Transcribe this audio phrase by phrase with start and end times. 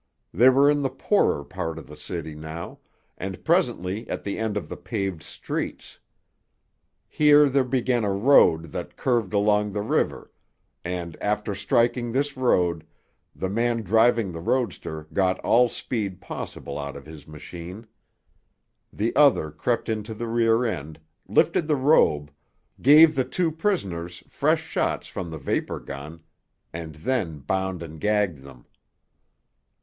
[0.33, 2.79] They were in the poorer part of the city now,
[3.19, 5.99] and presently at the end of the paved streets.
[7.07, 10.31] Here there began a road that curved along the river,
[10.83, 12.83] and, after striking this road,
[13.35, 17.85] the man driving the roadster got all speed possible out of his machine.
[18.91, 22.31] The other crept into the rear end, lifted the robe,
[22.81, 26.23] gave the two prisoners fresh shots from the vapor gun,
[26.73, 28.65] and then bound and gagged them.